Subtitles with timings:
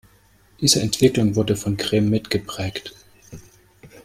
[0.59, 2.91] Diese Entwicklung wurde von Cream mitgeprägt.